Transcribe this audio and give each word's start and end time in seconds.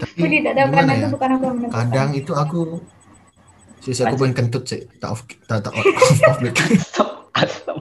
Tidak 0.00 0.52
tahu 0.52 0.66
gimana 0.66 0.76
karena 0.76 0.92
ya? 0.92 0.98
itu 0.98 1.08
bukan 1.12 1.28
aku 1.30 1.42
yang 1.42 1.56
menentukan. 1.56 1.78
kadang 1.80 2.10
itu 2.14 2.32
aku 2.34 2.60
sih 3.80 3.92
aku 3.96 4.14
pengen 4.14 4.34
kentut 4.36 4.64
sih 4.64 4.80
tak 4.96 5.10
off 5.10 5.20
tak 5.44 5.64
tak 5.64 5.72
off, 5.72 5.84
off, 6.26 6.38
asem. 7.40 7.78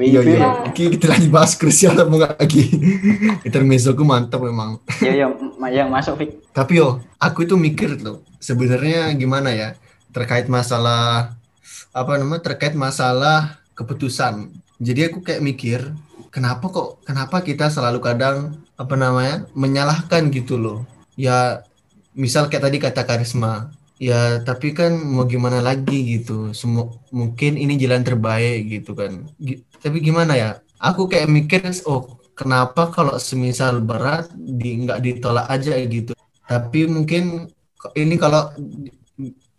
iya 0.00 0.20
iya 0.24 0.64
oke 0.64 0.82
kita 0.96 1.06
lagi 1.12 1.28
bahas 1.28 1.52
krusial 1.52 1.92
apa 1.92 2.08
enggak 2.08 2.34
lagi 2.40 2.64
intermezzo 3.46 3.92
aku 3.92 4.00
mantap 4.02 4.40
memang 4.40 4.80
Ya 5.04 5.12
ya, 5.12 5.26
ma- 5.60 5.68
yang 5.68 5.92
masuk 5.92 6.16
Fik. 6.16 6.30
tapi 6.56 6.80
yo 6.80 7.04
aku 7.20 7.44
itu 7.44 7.54
mikir 7.54 8.00
loh 8.00 8.24
sebenarnya 8.40 9.12
gimana 9.12 9.52
ya 9.52 9.76
terkait 10.08 10.48
masalah 10.48 11.36
apa 11.92 12.12
namanya 12.16 12.40
terkait 12.42 12.72
masalah 12.72 13.59
keputusan. 13.80 14.52
Jadi 14.80 15.00
aku 15.12 15.18
kayak 15.26 15.42
mikir 15.44 15.80
kenapa 16.34 16.68
kok 16.72 16.88
kenapa 17.04 17.40
kita 17.44 17.68
selalu 17.72 17.98
kadang 18.00 18.36
apa 18.80 18.94
namanya 18.96 19.44
menyalahkan 19.56 20.28
gitu 20.32 20.56
loh. 20.60 20.78
Ya 21.18 21.64
misal 22.16 22.48
kayak 22.50 22.64
tadi 22.70 22.78
kata 22.82 23.02
karisma 23.08 23.70
ya 24.00 24.40
tapi 24.42 24.72
kan 24.72 24.92
mau 24.96 25.24
gimana 25.28 25.60
lagi 25.60 26.18
gitu. 26.18 26.52
Semua 26.56 26.88
mungkin 27.12 27.56
ini 27.60 27.76
jalan 27.80 28.02
terbaik 28.06 28.58
gitu 28.80 28.92
kan. 28.96 29.26
Gi- 29.40 29.62
tapi 29.82 29.98
gimana 30.04 30.32
ya? 30.36 30.50
Aku 30.80 31.08
kayak 31.12 31.28
mikir 31.28 31.60
oh 31.84 32.16
kenapa 32.32 32.88
kalau 32.88 33.20
semisal 33.20 33.84
berat 33.84 34.32
di 34.36 34.80
nggak 34.86 34.98
ditolak 35.04 35.46
aja 35.52 35.76
gitu. 35.76 36.12
Tapi 36.48 36.88
mungkin 36.88 37.46
ini 37.96 38.14
kalau 38.16 38.50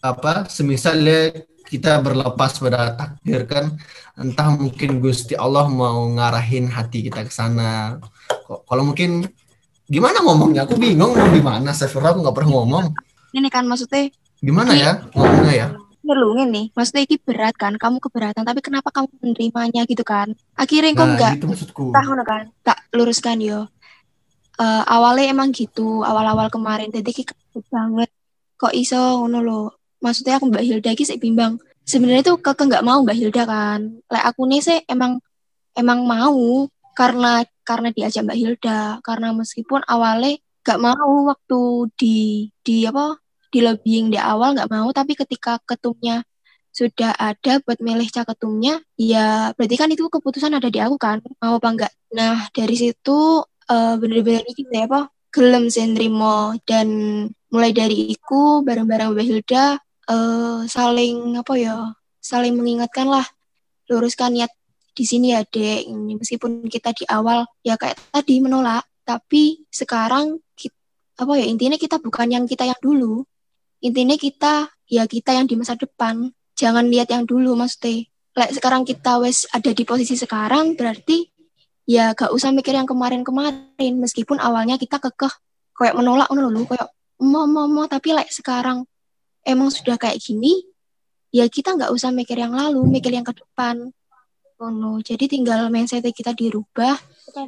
apa 0.01 0.49
semisalnya 0.49 1.45
kita 1.71 2.03
berlepas 2.03 2.59
pada 2.59 2.91
takdir 2.99 3.47
kan 3.47 3.79
entah 4.19 4.51
mungkin 4.51 4.99
Gusti 4.99 5.39
Allah 5.39 5.71
mau 5.71 6.03
ngarahin 6.11 6.67
hati 6.67 7.07
kita 7.07 7.23
ke 7.23 7.31
sana. 7.31 7.95
Kok- 8.27 8.67
kalau 8.67 8.83
mungkin 8.91 9.23
gimana 9.87 10.19
ngomongnya? 10.19 10.67
Aku 10.67 10.75
bingung 10.75 11.15
mau 11.15 11.31
gimana 11.31 11.71
Sefira 11.71 12.11
aku 12.11 12.27
nggak 12.27 12.35
pernah 12.35 12.51
ngomong. 12.59 12.85
Ini 13.31 13.47
kan 13.47 13.63
maksudnya 13.71 14.11
gimana 14.43 14.75
ya 14.75 14.91
ngomongnya 15.15 15.53
ya? 15.55 15.67
ngelungin 16.01 16.49
nih. 16.51 16.65
Maksudnya 16.75 17.01
ini 17.07 17.15
berat 17.21 17.55
kan 17.55 17.73
kamu 17.79 18.03
keberatan 18.03 18.43
tapi 18.43 18.59
kenapa 18.59 18.89
kamu 18.91 19.07
menerimanya 19.21 19.87
gitu 19.87 20.03
kan? 20.03 20.33
Akhirnya 20.59 20.91
kok 20.91 20.99
nah 20.99 21.09
enggak 21.15 21.31
itu 21.39 21.45
maksudku. 21.47 21.83
Tahu 21.95 22.11
kan? 22.27 22.51
Tak 22.67 22.77
luruskan 22.91 23.39
yo. 23.39 23.69
Eh, 24.59 24.83
awalnya 24.91 25.31
emang 25.31 25.55
gitu 25.55 26.03
awal-awal 26.03 26.51
kemarin. 26.51 26.91
Jadi 26.91 27.23
banget. 27.71 28.09
Kok 28.59 28.73
iso 28.75 29.23
ngono 29.23 29.39
lo 29.39 29.80
maksudnya 30.03 30.41
aku 30.41 30.49
Mbak 30.49 30.63
Hilda 30.65 30.91
ki 30.97 31.05
sik 31.07 31.21
bimbang. 31.23 31.61
Sebenarnya 31.85 32.33
tuh 32.33 32.37
keke 32.41 32.63
nggak 32.67 32.85
mau 32.85 32.99
Mbak 33.05 33.17
Hilda 33.17 33.43
kan? 33.45 33.79
Lek 34.09 34.23
aku 34.25 34.41
nih 34.49 34.61
sih 34.61 34.79
emang 34.89 35.21
emang 35.77 36.03
mau 36.03 36.67
karena 36.97 37.45
karena 37.63 37.89
diajak 37.95 38.25
Mbak 38.27 38.37
Hilda. 38.41 38.81
Karena 39.05 39.31
meskipun 39.31 39.81
awalnya 39.85 40.37
nggak 40.61 40.79
mau 40.81 41.13
waktu 41.31 41.61
di 41.97 42.17
di 42.65 42.85
apa 42.89 43.17
di 43.53 43.59
lobbying 43.65 44.13
di 44.13 44.19
awal 44.21 44.53
nggak 44.55 44.71
mau 44.71 44.87
tapi 44.93 45.17
ketika 45.17 45.57
ketumnya 45.65 46.21
sudah 46.71 47.11
ada 47.19 47.59
buat 47.65 47.83
milih 47.83 48.07
caketumnya 48.07 48.79
ya 48.95 49.51
berarti 49.57 49.75
kan 49.75 49.89
itu 49.91 50.07
keputusan 50.07 50.53
ada 50.55 50.69
di 50.71 50.79
aku 50.81 50.95
kan? 50.97 51.21
Mau 51.41 51.57
apa 51.61 51.67
enggak 51.71 51.93
nah 52.11 52.47
dari 52.51 52.75
situ 52.75 53.45
eh, 53.71 53.95
bener-bener 54.01 54.43
ini 54.49 54.61
deh 54.67 54.83
apa 54.87 55.11
gelem 55.31 55.71
sih 55.71 55.87
nrimo. 55.87 56.55
Dan 56.67 56.87
mulai 57.51 57.71
dari 57.75 58.15
iku 58.15 58.63
bareng-bareng 58.63 59.15
Mbak 59.15 59.25
Hilda 59.27 59.65
eh, 60.11 60.59
saling 60.67 61.39
apa 61.39 61.53
ya 61.55 61.75
saling 62.21 62.53
mengingatkan 62.53 63.09
lah. 63.09 63.25
Luruskan 63.89 64.37
niat 64.37 64.51
di 64.93 65.03
sini 65.03 65.33
ya 65.33 65.41
dek. 65.43 65.89
Meskipun 65.91 66.67
kita 66.69 66.93
di 66.93 67.03
awal 67.09 67.49
ya 67.65 67.75
kayak 67.75 67.97
tadi 68.13 68.39
menolak 68.39 68.85
tapi 69.01 69.65
sekarang 69.73 70.39
kita, 70.53 70.77
apa 71.17 71.33
ya 71.35 71.45
intinya 71.49 71.75
kita 71.75 71.97
bukan 71.97 72.29
yang 72.29 72.45
kita 72.45 72.69
yang 72.69 72.79
dulu. 72.79 73.25
Intinya 73.81 74.15
kita 74.15 74.69
ya 74.87 75.03
kita 75.09 75.35
yang 75.35 75.49
di 75.49 75.57
masa 75.57 75.73
depan. 75.73 76.29
Jangan 76.55 76.85
lihat 76.87 77.09
yang 77.09 77.25
dulu 77.25 77.57
maksudnya. 77.57 78.05
Lek 78.31 78.55
sekarang 78.55 78.87
kita 78.87 79.19
wes 79.19 79.49
ada 79.51 79.75
di 79.75 79.83
posisi 79.83 80.15
sekarang 80.15 80.79
berarti 80.79 81.27
ya 81.83 82.15
gak 82.15 82.31
usah 82.31 82.53
mikir 82.53 82.77
yang 82.77 82.87
kemarin-kemarin. 82.87 83.99
Meskipun 83.99 84.39
awalnya 84.39 84.79
kita 84.79 85.01
kekeh 85.01 85.33
kayak 85.75 85.97
menolak 85.97 86.29
lho 86.29 86.63
kayak 86.69 86.93
mau 87.25 87.49
mau 87.49 87.65
mau 87.65 87.89
tapi 87.89 88.13
lek 88.13 88.29
sekarang 88.29 88.85
emang 89.45 89.69
sudah 89.73 89.97
kayak 89.97 90.21
gini 90.21 90.65
ya 91.31 91.47
kita 91.47 91.73
nggak 91.73 91.91
usah 91.95 92.11
mikir 92.11 92.35
yang 92.37 92.53
lalu 92.53 92.83
mikir 92.85 93.11
yang 93.15 93.25
ke 93.25 93.33
depan. 93.33 93.89
Ngono. 94.61 95.01
Jadi 95.01 95.25
tinggal 95.25 95.73
mindset 95.73 96.05
kita 96.13 96.37
dirubah. 96.37 96.93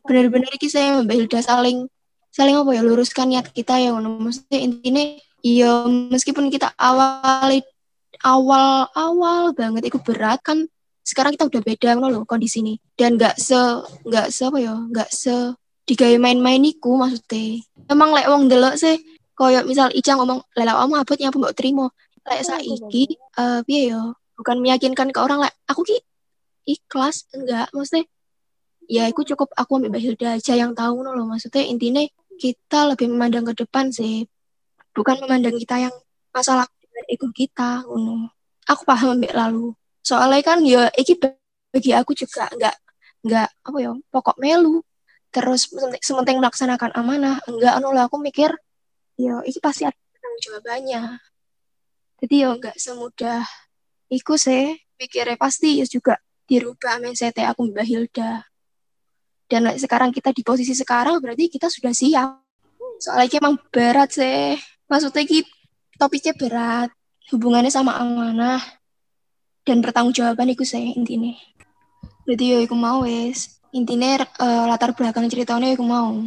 Benar-benar 0.08 0.58
Mbak 1.06 1.14
Hilda 1.14 1.40
saling 1.46 1.86
saling 2.34 2.58
apa 2.58 2.74
ya 2.74 2.82
luruskan 2.82 3.30
niat 3.30 3.54
kita 3.54 3.78
ya 3.78 3.94
maksudnya 3.94 4.58
intinya 4.58 5.06
iya 5.46 5.86
meskipun 5.86 6.50
kita 6.50 6.74
awal 6.82 7.62
awal 8.26 8.90
awal 8.98 9.42
banget 9.54 9.94
itu 9.94 10.02
berat 10.02 10.42
kan 10.42 10.66
sekarang 11.06 11.38
kita 11.38 11.46
udah 11.46 11.62
beda 11.62 11.94
ngono 11.94 12.10
loh 12.10 12.24
kondisi 12.26 12.66
ini 12.66 12.82
dan 12.98 13.22
nggak 13.22 13.38
se 13.38 13.60
nggak 14.02 14.34
se 14.34 14.50
apa 14.50 14.58
ya 14.58 14.74
nggak 14.74 15.10
se 15.14 15.54
digawe 15.84 16.16
main-main 16.18 16.64
iku 16.64 16.96
maksudnya. 16.96 17.60
Emang 17.92 18.16
lek 18.16 18.26
wong 18.32 18.48
delok 18.48 18.80
sih 18.80 18.96
koyo 19.34 19.66
misal 19.66 19.90
Ica 19.94 20.14
ngomong 20.18 20.40
lelak 20.58 20.76
kamu 20.78 20.94
abot 21.02 21.20
yang 21.20 21.34
mbok 21.34 21.54
terima? 21.58 21.86
Lek 22.24 22.42
saiki 22.46 23.18
eh 23.18 23.60
piye 23.66 23.92
yo? 23.94 24.16
Bukan 24.38 24.62
meyakinkan 24.64 25.14
ke 25.14 25.20
orang 25.22 25.46
lek 25.46 25.54
aku 25.70 25.82
ki 25.86 25.98
ikhlas. 26.70 27.28
Enggak 27.36 27.70
maksudnya 27.74 28.06
ya 28.88 29.08
aku 29.10 29.24
cukup 29.24 29.50
aku 29.56 29.80
ambil 29.80 29.90
Mbak 29.96 30.02
Hilda 30.02 30.30
aja 30.38 30.54
yang 30.56 30.72
tahu 30.78 31.02
ngono 31.02 31.12
loh. 31.18 31.26
Maksudnya 31.30 31.64
intinya 31.66 32.02
kita 32.40 32.90
lebih 32.94 33.12
memandang 33.12 33.46
ke 33.50 33.54
depan 33.66 33.90
sih. 33.90 34.26
Bukan 34.94 35.26
memandang 35.26 35.58
kita 35.58 35.90
yang 35.90 35.94
masalah 36.34 36.66
ego 37.10 37.30
kita 37.34 37.84
ngono. 37.90 38.30
Aku 38.70 38.88
paham 38.88 39.20
ambek 39.20 39.34
lalu. 39.36 39.74
Soalnya 40.06 40.42
kan 40.46 40.60
ya 40.64 40.88
iki 40.96 41.18
bagi 41.74 41.92
aku 41.92 42.14
juga 42.14 42.48
nggak 42.54 42.76
nggak 43.24 43.48
apa 43.66 43.78
ya 43.82 43.92
pokok 44.14 44.38
melu. 44.40 44.80
Terus 45.34 45.66
sementing- 45.66 46.04
sementing 46.06 46.38
melaksanakan 46.38 46.94
amanah 46.94 47.42
enggak 47.50 47.82
anu 47.82 47.90
lah 47.90 48.06
aku 48.06 48.22
mikir 48.22 48.54
ya 49.30 49.36
iki 49.48 49.60
pasti 49.64 49.88
ada 49.88 49.96
tanggung 50.20 50.42
jawabannya. 50.44 51.04
Jadi 52.24 52.36
ya 52.40 52.50
nggak 52.56 52.76
semudah 52.80 53.44
iku 54.12 54.40
sih 54.40 54.80
mikirnya. 55.00 55.36
Pasti 55.36 55.80
ya 55.80 55.86
juga 55.88 56.20
dirubah 56.48 57.00
mindset 57.04 57.40
aku 57.44 57.72
Mbak 57.72 57.86
Hilda. 57.88 58.44
Dan 59.48 59.68
like, 59.68 59.80
sekarang 59.80 60.10
kita 60.16 60.32
di 60.32 60.42
posisi 60.42 60.74
sekarang 60.74 61.20
berarti 61.20 61.52
kita 61.52 61.68
sudah 61.68 61.92
siap. 61.92 62.40
Soalnya 63.04 63.28
iki 63.28 63.38
emang 63.40 63.60
berat 63.70 64.16
sih. 64.16 64.56
Maksudnya 64.88 65.24
ki 65.28 65.44
topiknya 66.00 66.34
berat. 66.36 66.90
Hubungannya 67.32 67.72
sama 67.72 67.96
amanah 67.98 68.60
dan 69.64 69.80
pertanggungjawaban 69.80 70.52
itu 70.52 70.68
saya 70.68 70.92
intinya. 70.92 71.32
Jadi 72.28 72.44
ya 72.56 72.58
aku 72.64 72.76
mau 72.76 73.04
wes 73.04 73.60
intinya 73.76 74.24
eh, 74.24 74.66
latar 74.70 74.96
belakang 74.96 75.28
ceritanya 75.28 75.76
aku 75.76 75.84
mau. 75.84 76.20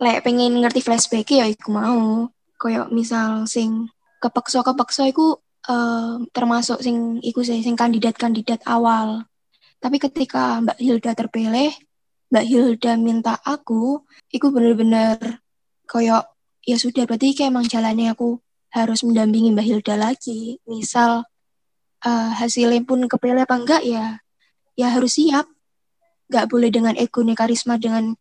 Lek 0.00 0.22
pengen 0.22 0.62
ngerti 0.62 0.80
flashback 0.82 1.28
ya 1.30 1.46
aku 1.46 1.70
mau 1.70 2.30
koyo 2.60 2.92
misal 2.92 3.48
sing 3.48 3.88
kepeksa 4.20 4.60
kepeksa 4.60 5.08
iku 5.08 5.40
eh, 5.64 6.14
termasuk 6.36 6.84
sing 6.84 7.24
iku 7.24 7.40
sih 7.40 7.64
sing 7.64 7.72
kandidat-kandidat 7.72 8.60
awal. 8.68 9.24
Tapi 9.80 9.96
ketika 9.96 10.60
Mbak 10.60 10.76
Hilda 10.76 11.12
terpilih 11.16 11.72
Mbak 12.28 12.44
Hilda 12.44 12.92
minta 13.00 13.40
aku 13.40 14.04
iku 14.28 14.52
bener-bener 14.52 15.40
koyo 15.88 16.20
ya 16.60 16.76
sudah 16.76 17.08
berarti 17.08 17.32
kayak 17.32 17.48
emang 17.48 17.64
jalannya 17.64 18.12
aku 18.12 18.36
harus 18.70 19.00
mendampingi 19.08 19.56
Mbak 19.56 19.66
Hilda 19.66 19.94
lagi. 19.96 20.60
Misal 20.68 21.24
eh, 22.04 22.30
hasilnya 22.36 22.84
pun 22.84 23.08
kepilih 23.08 23.48
apa 23.48 23.56
enggak 23.56 23.82
ya 23.88 24.20
ya 24.76 24.86
harus 24.92 25.16
siap. 25.16 25.48
Nggak 26.28 26.46
boleh 26.52 26.68
dengan 26.68 26.94
ego 26.94 27.24
nih 27.24 27.34
karisma 27.34 27.80
dengan 27.80 28.14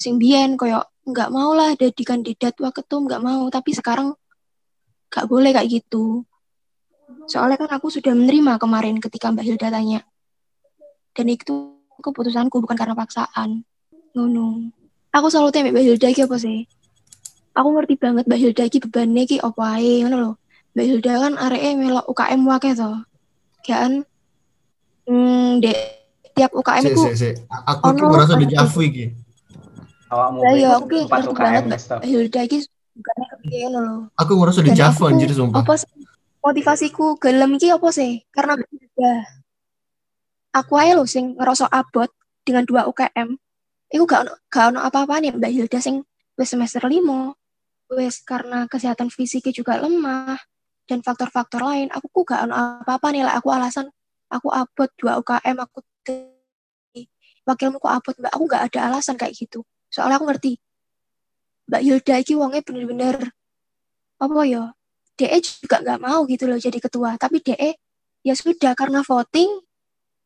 sing 0.00 0.16
biyen 0.16 0.56
koyo 0.56 0.80
nggak 1.06 1.30
mau 1.30 1.54
lah 1.54 1.72
jadi 1.78 2.02
kandidat 2.02 2.58
waketum 2.58 3.06
nggak 3.06 3.22
mau. 3.22 3.46
Tapi 3.48 3.70
sekarang 3.72 4.12
nggak 5.08 5.26
boleh 5.30 5.50
kayak 5.54 5.68
gitu. 5.70 6.26
Soalnya 7.30 7.56
kan 7.58 7.70
aku 7.78 7.90
sudah 7.90 8.12
menerima 8.12 8.58
kemarin 8.58 8.98
ketika 8.98 9.30
Mbak 9.30 9.44
Hilda 9.46 9.68
tanya. 9.70 10.02
Dan 11.14 11.30
itu 11.30 11.78
keputusanku 12.02 12.58
bukan 12.58 12.76
karena 12.76 12.98
paksaan. 12.98 13.62
Ngono. 14.12 14.74
Aku 15.14 15.30
selalu 15.30 15.54
tanya 15.54 15.70
Mbak 15.72 15.84
Hilda 15.86 16.06
iki 16.10 16.26
apa 16.26 16.36
sih? 16.36 16.66
Aku 17.56 17.72
ngerti 17.72 17.94
banget 17.96 18.28
Mbak 18.28 18.40
Hilda 18.42 18.62
iki 18.66 18.78
bebannya 18.82 19.22
iki 19.24 19.36
apa 19.40 19.62
ae? 19.78 20.02
Ngono 20.04 20.16
lho. 20.18 20.32
Mbak 20.76 20.86
Hilda 20.92 21.12
kan 21.24 21.32
areke 21.40 21.70
melok 21.72 22.04
UKM 22.12 22.40
wae 22.44 22.70
to 22.76 22.90
kan 23.66 23.92
hmm, 25.10 25.58
dek 25.58 25.78
tiap 26.36 26.52
UKM 26.54 26.84
Sik, 26.86 26.92
itu 26.94 27.02
sik, 27.10 27.16
sik. 27.16 27.34
aku 27.48 27.82
Ono, 27.90 27.98
ki 27.98 28.04
merasa 28.06 28.34
ono. 28.36 28.40
di 28.44 28.46
Javu 28.54 28.80
iki 28.86 29.04
Awakmu 30.06 30.38
Fik, 30.38 30.54
ya 30.62 30.68
aku 30.78 30.86
ki 30.86 30.98
ngerti 31.10 31.26
UKM 31.26 31.42
banget 31.42 31.64
Hilda 32.06 32.40
iki 32.46 32.58
bukannya 32.96 33.26
kepiye 33.34 33.66
lho 33.74 33.84
aku 34.14 34.32
merasa 34.38 34.60
di 34.62 34.70
aku- 34.72 35.06
anjir 35.10 35.30
sumpah. 35.34 35.60
apa 35.66 35.74
sih? 35.76 35.90
Motivasiku 36.40 37.18
gelem 37.18 37.58
iki 37.58 37.68
apa 37.74 37.88
sih? 37.90 38.22
Karena 38.30 38.54
Mbak 38.54 38.70
Hilda 38.70 39.12
aku 40.54 40.72
aja 40.78 40.92
loh 40.94 41.08
sing 41.10 41.34
ngerosok 41.34 41.68
abot 41.74 42.10
dengan 42.46 42.62
dua 42.62 42.86
UKM. 42.86 43.34
Iku 43.90 44.02
gak 44.06 44.20
ono 44.26 44.32
gak 44.46 44.64
ono 44.74 44.78
apa-apa 44.86 45.18
nih 45.18 45.34
Mbak 45.34 45.50
Hilda 45.52 45.78
sing 45.82 46.06
wis 46.38 46.48
semester 46.54 46.86
limo, 46.86 47.34
wis 47.90 48.22
karena 48.22 48.70
kesehatan 48.70 49.10
fisiknya 49.10 49.50
juga 49.50 49.74
lemah 49.82 50.38
dan 50.86 51.02
faktor-faktor 51.02 51.66
lain. 51.66 51.90
Aku 51.90 52.06
ku 52.14 52.22
gak 52.22 52.46
ono 52.46 52.54
apa-apa 52.86 53.10
nih 53.10 53.26
lah. 53.26 53.34
Aku 53.42 53.50
alasan 53.50 53.90
aku 54.30 54.54
abot 54.54 54.90
dua 54.94 55.18
UKM 55.18 55.58
aku 55.58 55.82
wakilmu 57.46 57.78
kok 57.82 57.90
abot 57.90 58.14
mbak. 58.22 58.32
Aku 58.38 58.44
gak 58.46 58.62
ada 58.70 58.78
alasan 58.94 59.18
kayak 59.18 59.34
gitu 59.34 59.66
soalnya 59.90 60.16
aku 60.20 60.26
ngerti. 60.28 60.52
Mbak 61.66 61.82
Hilda 61.82 62.14
iki 62.22 62.34
wongnya 62.38 62.62
bener-bener 62.62 63.16
apa 64.16 64.42
ya 64.46 64.72
DE 65.18 65.38
juga 65.42 65.82
nggak 65.82 66.00
mau 66.00 66.22
gitu 66.28 66.44
loh 66.46 66.58
jadi 66.60 66.78
ketua. 66.78 67.18
Tapi 67.18 67.42
DE 67.42 67.70
ya 68.22 68.34
sudah 68.36 68.72
karena 68.78 69.02
voting 69.02 69.62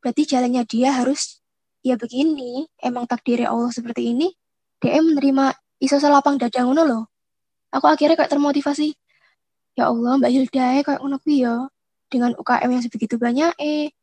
berarti 0.00 0.22
jalannya 0.24 0.64
dia 0.64 0.96
harus 0.96 1.40
ya 1.80 1.96
begini 1.96 2.68
emang 2.80 3.08
takdirnya 3.08 3.52
Allah 3.52 3.72
seperti 3.72 4.12
ini 4.12 4.32
DE 4.80 4.98
menerima 5.00 5.52
iso 5.80 5.96
selapang 5.96 6.36
dada 6.36 6.60
ngono 6.64 6.82
loh. 6.84 7.04
Aku 7.70 7.86
akhirnya 7.86 8.18
kayak 8.18 8.32
termotivasi 8.34 8.92
ya 9.78 9.88
Allah 9.88 10.18
Mbak 10.18 10.30
Hilda 10.34 10.66
ya 10.76 10.82
kayak 10.84 11.00
ngono 11.00 11.16
ya 11.24 11.70
dengan 12.10 12.34
UKM 12.34 12.68
yang 12.68 12.82
sebegitu 12.82 13.14
banyak 13.16 13.54
eh 13.62 13.94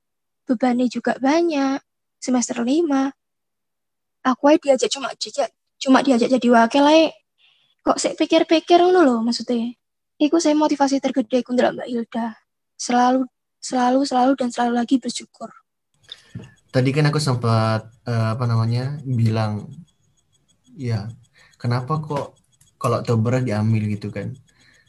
bebannya 0.47 0.87
juga 0.87 1.19
banyak 1.19 1.83
semester 2.17 2.63
lima 2.63 3.11
aku 4.23 4.43
aja 4.49 4.59
diajak 4.77 4.89
cuma 4.93 5.09
diajak 5.13 5.49
cuma 5.77 5.99
diajak 6.01 6.29
jadi 6.29 6.47
wakil 6.49 6.85
kok 7.87 7.97
saya 8.03 8.13
pikir-pikir 8.19 8.83
ngono 8.83 9.07
loh 9.07 9.19
maksudnya. 9.23 9.71
Iku 10.19 10.43
saya 10.43 10.57
motivasi 10.59 10.99
tergede 10.99 11.39
ku 11.45 11.55
Mbak 11.55 11.87
Hilda. 11.87 12.35
Selalu 12.75 13.23
selalu 13.63 14.03
selalu 14.03 14.31
dan 14.35 14.49
selalu 14.51 14.73
lagi 14.83 14.99
bersyukur. 14.99 15.47
Tadi 16.67 16.89
kan 16.91 17.07
aku 17.07 17.21
sempat 17.23 17.87
uh, 18.03 18.35
apa 18.35 18.43
namanya 18.43 18.99
bilang 19.07 19.71
ya 20.75 21.07
kenapa 21.55 22.03
kok 22.03 22.35
kalau 22.75 22.99
tober 23.07 23.39
diambil 23.39 23.87
gitu 23.87 24.11
kan? 24.11 24.35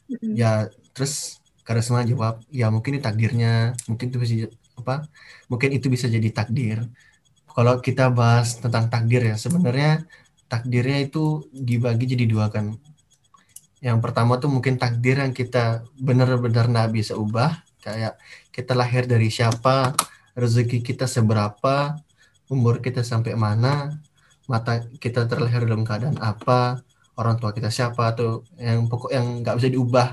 Mm-hmm. 0.08 0.40
ya 0.40 0.64
terus 0.96 1.36
Karisma 1.68 2.00
jawab 2.00 2.40
ya 2.48 2.72
mungkin 2.72 2.96
ini 2.96 3.04
takdirnya 3.04 3.76
mungkin 3.92 4.08
itu 4.08 4.16
bisa 4.16 4.48
apa 4.80 5.04
mungkin 5.52 5.76
itu 5.76 5.92
bisa 5.92 6.08
jadi 6.08 6.32
takdir 6.32 6.80
kalau 7.54 7.80
kita 7.82 8.10
bahas 8.12 8.58
tentang 8.58 8.88
takdir 8.92 9.24
ya 9.24 9.36
sebenarnya 9.36 10.04
takdirnya 10.48 11.04
itu 11.04 11.44
dibagi 11.52 12.08
jadi 12.08 12.24
dua 12.24 12.48
kan. 12.48 12.74
Yang 13.78 13.98
pertama 14.02 14.40
tuh 14.42 14.50
mungkin 14.50 14.74
takdir 14.80 15.22
yang 15.22 15.30
kita 15.30 15.86
benar-benar 16.00 16.66
nggak 16.66 16.90
bisa 16.90 17.14
ubah 17.14 17.62
kayak 17.78 18.18
kita 18.50 18.74
lahir 18.74 19.06
dari 19.06 19.30
siapa 19.30 19.94
rezeki 20.34 20.82
kita 20.82 21.06
seberapa 21.06 21.94
umur 22.50 22.82
kita 22.82 23.06
sampai 23.06 23.38
mana 23.38 23.94
mata 24.50 24.82
kita 24.98 25.28
terlahir 25.28 25.68
dalam 25.68 25.84
keadaan 25.84 26.18
apa 26.18 26.80
orang 27.20 27.36
tua 27.36 27.52
kita 27.52 27.68
siapa 27.68 28.16
tuh 28.16 28.42
yang 28.56 28.88
pokok 28.88 29.10
yang 29.12 29.44
nggak 29.44 29.56
bisa 29.60 29.68
diubah. 29.70 30.08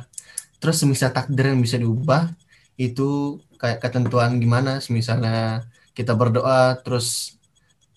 Terus 0.60 0.81
semisal 0.81 1.14
takdir 1.14 1.54
yang 1.54 1.62
bisa 1.62 1.78
diubah 1.78 2.34
itu 2.76 3.40
kayak 3.58 3.80
ketentuan 3.81 4.38
gimana? 4.42 4.81
Misalnya 4.92 5.64
kita 5.95 6.12
berdoa 6.12 6.75
terus 6.83 7.39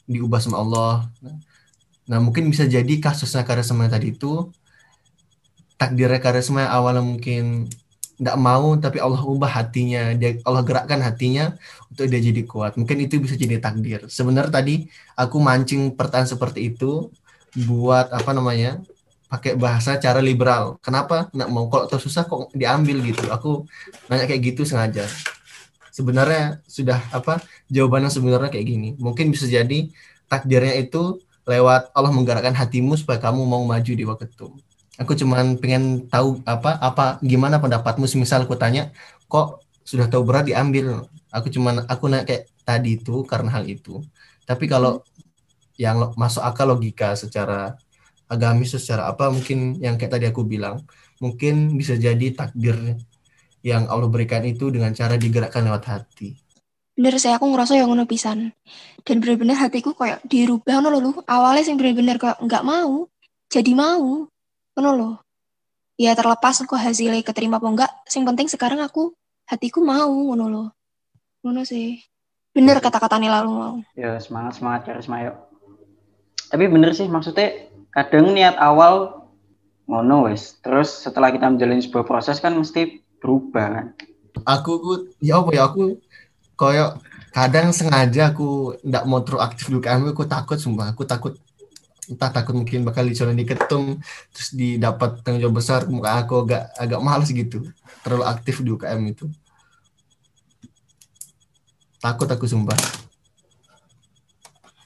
diubah 0.06 0.38
sama 0.40 0.62
Allah. 0.62 0.94
Nah 2.08 2.18
mungkin 2.22 2.48
bisa 2.48 2.64
jadi 2.64 2.94
kasusnya 3.02 3.44
karisma 3.44 3.90
tadi 3.90 4.14
itu 4.16 4.48
takdirnya 5.76 6.22
karisma 6.22 6.64
yang 6.64 6.72
awalnya 6.72 7.04
mungkin 7.04 7.68
tidak 8.18 8.38
mau 8.38 8.74
tapi 8.78 8.98
Allah 9.02 9.20
ubah 9.20 9.50
hatinya. 9.50 10.14
Dia 10.14 10.38
Allah 10.46 10.62
gerakkan 10.62 11.02
hatinya 11.02 11.54
untuk 11.90 12.06
dia 12.08 12.22
jadi 12.22 12.42
kuat. 12.46 12.78
Mungkin 12.78 12.96
itu 13.02 13.18
bisa 13.18 13.34
jadi 13.34 13.58
takdir. 13.58 14.06
Sebenarnya 14.08 14.62
tadi 14.62 14.88
aku 15.18 15.36
mancing 15.42 15.92
pertanyaan 15.98 16.30
seperti 16.30 16.72
itu 16.74 17.10
buat 17.66 18.08
apa 18.14 18.30
namanya 18.32 18.78
pakai 19.28 19.58
bahasa 19.60 20.00
cara 20.00 20.24
liberal. 20.24 20.80
Kenapa 20.80 21.28
nggak 21.34 21.50
mau? 21.52 21.68
Kalau 21.68 21.86
tersusah 21.90 22.24
kok 22.24 22.54
diambil 22.56 23.04
gitu. 23.04 23.28
Aku 23.28 23.68
nanya 24.08 24.24
kayak 24.24 24.54
gitu 24.54 24.62
sengaja 24.64 25.04
sebenarnya 25.98 26.62
sudah 26.70 27.02
apa 27.10 27.42
jawabannya 27.66 28.10
sebenarnya 28.14 28.54
kayak 28.54 28.66
gini. 28.70 28.88
Mungkin 29.02 29.34
bisa 29.34 29.50
jadi 29.50 29.90
takdirnya 30.30 30.78
itu 30.78 31.18
lewat 31.42 31.90
Allah 31.90 32.12
menggerakkan 32.14 32.54
hatimu 32.54 32.94
supaya 32.94 33.18
kamu 33.18 33.42
mau 33.42 33.66
maju 33.66 33.92
di 33.98 34.04
waktu 34.06 34.30
itu 34.30 34.46
aku 34.98 35.14
cuman 35.14 35.56
pengen 35.62 36.10
tahu 36.10 36.42
apa 36.44 36.76
apa 36.82 37.04
gimana 37.22 37.62
pendapatmu? 37.62 38.04
Misal 38.18 38.44
aku 38.44 38.58
tanya 38.58 38.90
kok 39.30 39.62
sudah 39.86 40.10
tahu 40.10 40.26
berat 40.26 40.50
diambil? 40.50 41.06
Aku 41.30 41.48
cuman 41.48 41.86
aku 41.86 42.10
nanya 42.10 42.26
kayak 42.26 42.50
tadi 42.66 42.98
itu 42.98 43.22
karena 43.24 43.54
hal 43.54 43.64
itu. 43.70 44.02
Tapi 44.44 44.66
kalau 44.66 45.00
yang 45.78 46.10
masuk 46.18 46.42
akal 46.42 46.74
logika 46.74 47.14
secara 47.14 47.78
agamis 48.26 48.74
secara 48.74 49.06
apa 49.08 49.30
mungkin 49.30 49.78
yang 49.78 49.94
kayak 49.96 50.18
tadi 50.18 50.26
aku 50.28 50.42
bilang 50.44 50.82
mungkin 51.22 51.78
bisa 51.78 51.94
jadi 51.94 52.34
takdir 52.34 52.98
yang 53.62 53.90
Allah 53.90 54.08
berikan 54.10 54.44
itu 54.46 54.70
dengan 54.70 54.94
cara 54.94 55.18
digerakkan 55.18 55.66
lewat 55.66 55.84
hati. 55.88 56.38
Bener 56.98 57.14
saya 57.22 57.38
aku 57.38 57.46
ngerasa 57.46 57.78
yang 57.78 57.94
ngono 57.94 58.10
pisan. 58.10 58.50
Dan 59.06 59.22
bener-bener 59.22 59.54
hatiku 59.54 59.94
kayak 59.94 60.18
dirubah 60.26 60.82
ngono 60.82 60.98
lho. 60.98 61.10
Awalnya 61.30 61.62
sing 61.62 61.78
bener-bener 61.78 62.18
kayak 62.18 62.42
nggak 62.42 62.66
mau, 62.66 63.06
jadi 63.46 63.72
mau. 63.74 64.26
Ngono 64.74 64.90
lho. 64.98 65.10
Ya 65.98 66.14
terlepas 66.18 66.62
kok 66.62 66.78
hasilnya 66.78 67.22
keterima 67.22 67.58
apa 67.58 67.66
enggak, 67.70 67.90
sing 68.06 68.22
penting 68.22 68.46
sekarang 68.50 68.78
aku 68.82 69.14
hatiku 69.46 69.78
mau 69.82 70.10
ngono 70.10 70.46
lho. 70.50 70.64
Ngono 71.46 71.62
sih. 71.62 72.02
Bener 72.50 72.82
kata-katanya 72.82 73.38
lalu 73.38 73.50
mau. 73.54 73.76
Ya 73.94 74.18
semangat 74.18 74.58
semangat 74.58 74.90
Karisma 74.90 75.22
yuk. 75.22 75.38
Tapi 76.50 76.64
bener 76.66 76.98
sih 76.98 77.06
maksudnya 77.06 77.70
kadang 77.94 78.34
niat 78.34 78.58
awal 78.58 79.22
ngono 79.86 80.26
wes. 80.26 80.58
Terus 80.66 81.06
setelah 81.06 81.30
kita 81.30 81.46
menjalani 81.46 81.78
sebuah 81.78 82.02
proses 82.02 82.42
kan 82.42 82.58
mesti 82.58 83.06
berubah. 83.18 83.90
Kan 83.90 84.08
aku 84.46 84.72
ku 84.78 84.92
ya 85.18 85.42
apa 85.42 85.50
ya 85.54 85.62
aku 85.66 85.98
koyo 86.58 86.98
kadang 87.34 87.70
sengaja 87.70 88.34
aku 88.34 88.78
ndak 88.82 89.04
mau 89.06 89.22
terus 89.22 89.42
aktif 89.42 89.70
dulu 89.70 89.80
kan 89.82 90.02
aku 90.02 90.26
takut 90.26 90.58
sumpah 90.58 90.90
aku 90.90 91.06
takut 91.06 91.34
entah 92.08 92.32
takut 92.32 92.56
mungkin 92.56 92.88
bakal 92.88 93.04
dicolong 93.04 93.36
diketum 93.36 94.00
terus 94.32 94.48
didapat 94.56 95.20
tanggung 95.22 95.44
jawab 95.44 95.56
besar 95.60 95.84
muka 95.86 96.24
aku 96.24 96.48
agak 96.48 96.72
agak 96.80 97.00
males 97.04 97.30
gitu 97.30 97.68
terlalu 98.02 98.24
aktif 98.24 98.64
di 98.64 98.70
UKM 98.72 99.02
itu. 99.12 99.26
Takut 101.98 102.30
aku 102.30 102.46
sumpah. 102.46 102.78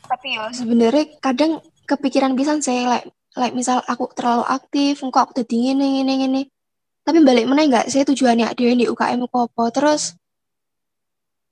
Tapi 0.08 0.28
ya 0.34 0.48
sebenarnya 0.50 1.04
kadang 1.20 1.60
kepikiran 1.84 2.32
bisa 2.34 2.56
saya 2.58 2.88
like, 2.88 3.06
like 3.36 3.54
misal 3.54 3.84
aku 3.84 4.08
terlalu 4.16 4.44
aktif 4.48 5.00
kok 5.00 5.12
aku 5.12 5.32
udah 5.36 5.46
dingin 5.46 5.78
ini 5.78 6.02
ini 6.02 6.14
ini 6.24 6.42
tapi 7.02 7.18
balik 7.26 7.50
mana 7.50 7.66
enggak 7.66 7.86
saya 7.90 8.06
tujuannya? 8.06 8.54
Dia 8.54 8.78
di 8.78 8.86
UKM 8.86 9.26
Kopo 9.26 9.66
terus 9.74 10.14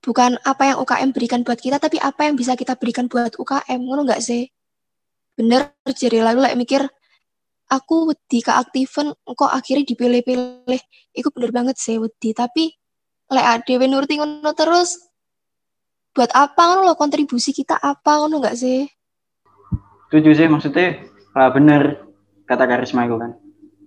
bukan 0.00 0.38
apa 0.46 0.72
yang 0.72 0.78
UKM 0.80 1.10
berikan 1.10 1.40
buat 1.42 1.58
kita 1.58 1.76
tapi 1.76 2.00
apa 2.00 2.30
yang 2.30 2.38
bisa 2.38 2.54
kita 2.54 2.78
berikan 2.78 3.10
buat 3.10 3.34
UKM 3.34 3.80
ngono 3.82 4.06
enggak 4.06 4.22
sih? 4.22 4.46
Bener 5.34 5.74
jadi 5.90 6.22
lalu 6.22 6.46
like, 6.46 6.58
mikir 6.58 6.86
aku 7.66 8.14
wedi 8.14 8.46
keaktifan 8.46 9.10
kok 9.10 9.50
akhirnya 9.50 9.82
dipilih-pilih? 9.90 10.82
Itu 11.10 11.28
bener 11.34 11.50
banget 11.50 11.76
sih 11.82 11.98
wedi. 11.98 12.30
Tapi 12.30 12.70
lek 13.34 13.46
adewe 13.58 13.90
nurti 13.90 14.22
ngono 14.22 14.54
terus 14.54 15.02
buat 16.14 16.30
apa 16.30 16.62
ngono 16.62 16.86
lo 16.86 16.94
kontribusi 16.94 17.50
kita 17.50 17.74
apa? 17.74 18.22
Ngono 18.22 18.38
enggak 18.38 18.54
sih? 18.54 18.86
Setuju 20.06 20.30
sih 20.30 20.46
maksudnya 20.46 21.02
uh, 21.34 21.50
bener 21.50 22.06
kata 22.46 22.70
karisma 22.70 23.06
itu 23.06 23.18
kan 23.18 23.34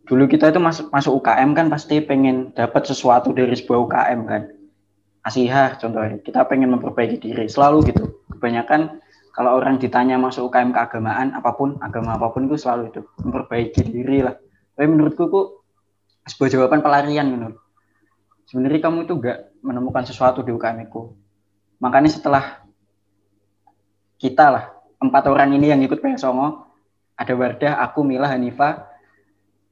dulu 0.03 0.27
kita 0.27 0.51
itu 0.51 0.59
masuk 0.59 0.91
masuk 0.91 1.23
UKM 1.23 1.55
kan 1.55 1.67
pasti 1.71 2.03
pengen 2.03 2.51
dapat 2.51 2.83
sesuatu 2.83 3.31
dari 3.31 3.55
sebuah 3.55 3.79
UKM 3.87 4.19
kan. 4.27 4.41
Asihah 5.23 5.79
contohnya 5.79 6.19
kita 6.19 6.43
pengen 6.51 6.75
memperbaiki 6.75 7.15
diri 7.19 7.47
selalu 7.47 7.87
gitu. 7.91 8.19
Kebanyakan 8.35 8.99
kalau 9.31 9.55
orang 9.55 9.79
ditanya 9.79 10.19
masuk 10.19 10.51
UKM 10.51 10.75
keagamaan 10.75 11.31
apa 11.33 11.55
pun 11.55 11.79
agama 11.79 12.19
apa 12.19 12.29
pun 12.35 12.51
itu 12.51 12.59
selalu 12.59 12.91
itu 12.91 13.01
memperbaiki 13.23 13.81
diri 13.87 14.27
lah. 14.27 14.35
Tapi 14.75 14.87
menurutku 14.91 15.31
kok 15.31 15.47
sebuah 16.27 16.49
jawaban 16.51 16.83
pelarian 16.83 17.27
menurut. 17.31 17.57
Sebenarnya 18.43 18.79
kamu 18.83 19.07
itu 19.07 19.13
gak 19.23 19.39
menemukan 19.63 20.03
sesuatu 20.03 20.43
di 20.43 20.51
UKM 20.51 20.83
itu. 20.83 21.15
Makanya 21.79 22.11
setelah 22.11 22.43
kita 24.19 24.45
lah 24.51 24.65
empat 24.99 25.23
orang 25.31 25.55
ini 25.55 25.71
yang 25.71 25.79
ikut 25.83 25.99
Songo 26.19 26.69
ada 27.13 27.33
Wardah, 27.37 27.77
aku, 27.81 28.01
Mila, 28.01 28.29
Hanifah, 28.29 28.92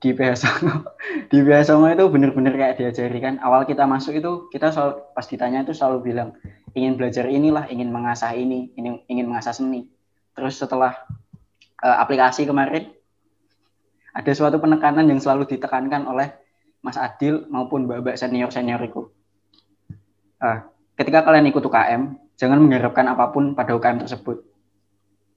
di 0.01 0.11
PH 0.17 0.43
di 1.31 1.39
PH 1.45 1.69
itu 1.71 2.05
benar-benar 2.09 2.53
kayak 2.57 2.75
diajari 2.81 3.19
kan 3.21 3.37
awal 3.45 3.63
kita 3.69 3.85
masuk 3.85 4.17
itu 4.17 4.49
kita 4.49 4.73
selalu 4.73 4.93
pas 5.13 5.25
ditanya 5.29 5.61
itu 5.61 5.77
selalu 5.77 6.11
bilang 6.11 6.33
ingin 6.73 6.97
belajar 6.97 7.29
inilah 7.29 7.69
ingin 7.69 7.93
mengasah 7.93 8.33
ini 8.33 8.73
ingin 8.73 9.05
ingin 9.05 9.29
mengasah 9.29 9.53
seni 9.53 9.85
terus 10.33 10.57
setelah 10.57 10.97
uh, 11.85 11.97
aplikasi 12.01 12.49
kemarin 12.49 12.89
ada 14.11 14.31
suatu 14.33 14.57
penekanan 14.57 15.07
yang 15.07 15.21
selalu 15.21 15.47
ditekankan 15.47 16.03
oleh 16.09 16.33
Mas 16.81 16.97
Adil 16.97 17.45
maupun 17.47 17.85
mbak-mbak 17.85 18.17
senior 18.17 18.49
senioriku 18.49 19.13
uh, 20.41 20.65
ketika 20.97 21.21
kalian 21.21 21.47
ikut 21.53 21.61
UKM 21.61 22.31
Jangan 22.41 22.57
mengharapkan 22.57 23.05
apa 23.05 23.29
pun 23.29 23.53
pada 23.53 23.77
UKM 23.77 24.01
tersebut. 24.01 24.41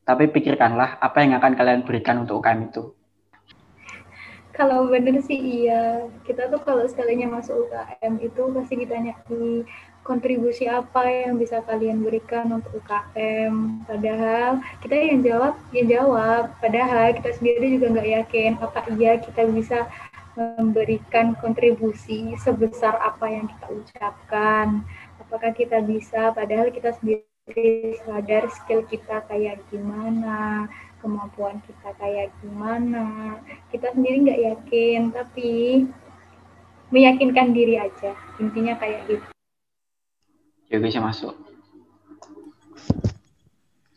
Tapi 0.08 0.24
pikirkanlah 0.32 0.96
apa 0.96 1.20
yang 1.20 1.36
akan 1.36 1.52
kalian 1.52 1.84
berikan 1.84 2.24
untuk 2.24 2.40
UKM 2.40 2.72
itu. 2.72 2.96
Kalau 4.54 4.86
bener 4.86 5.18
sih 5.18 5.66
iya. 5.66 6.06
Kita 6.22 6.46
tuh 6.46 6.62
kalau 6.62 6.86
sekalinya 6.86 7.26
masuk 7.38 7.66
UKM 7.66 8.22
itu 8.22 8.42
pasti 8.54 8.74
ditanya 8.78 9.14
kontribusi 10.06 10.70
apa 10.70 11.02
yang 11.10 11.42
bisa 11.42 11.58
kalian 11.66 12.06
berikan 12.06 12.46
untuk 12.54 12.78
UKM. 12.78 13.82
Padahal 13.90 14.62
kita 14.78 14.94
yang 14.94 15.20
jawab, 15.26 15.54
yang 15.74 15.88
jawab. 15.90 16.54
Padahal 16.62 17.10
kita 17.18 17.30
sendiri 17.34 17.66
juga 17.74 17.98
nggak 17.98 18.10
yakin 18.22 18.50
apa 18.62 18.80
iya 18.94 19.18
kita 19.18 19.42
bisa 19.50 19.90
memberikan 20.34 21.34
kontribusi 21.38 22.34
sebesar 22.42 22.98
apa 22.98 23.30
yang 23.30 23.46
kita 23.46 23.66
ucapkan 23.70 24.82
apakah 25.22 25.54
kita 25.54 25.78
bisa 25.82 26.34
padahal 26.34 26.74
kita 26.74 26.90
sendiri 26.98 27.94
sadar 28.02 28.50
skill 28.50 28.82
kita 28.90 29.22
kayak 29.30 29.62
gimana 29.70 30.66
kemampuan 31.14 31.62
kita 31.62 31.94
kayak 31.94 32.34
gimana. 32.42 33.38
Kita 33.70 33.94
sendiri 33.94 34.26
nggak 34.26 34.42
yakin 34.50 35.00
tapi 35.14 35.50
meyakinkan 36.90 37.54
diri 37.54 37.78
aja. 37.78 38.18
Intinya 38.42 38.74
kayak 38.82 39.06
gitu. 39.06 39.26
Ya 40.74 40.82
bisa 40.82 40.98
masuk. 40.98 41.38